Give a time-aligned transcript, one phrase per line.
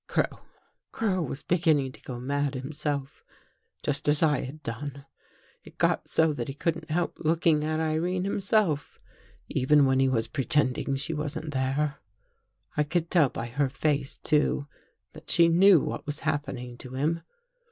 [0.07, 0.39] Crow—
[0.93, 3.23] Crow was begin ning to go mad himself,
[3.83, 5.05] just as I had done.
[5.63, 8.99] It got so that he couldn't help looking at Irene himself,
[9.47, 11.99] even when he was pretending she wasn't there.
[12.75, 14.65] I could tell by her face, too,
[15.13, 17.21] that she knew what was happening to him.